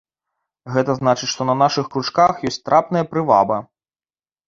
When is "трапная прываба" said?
2.71-3.65